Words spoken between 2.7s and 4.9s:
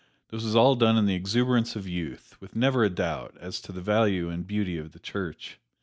a doubt as to the value and the beauty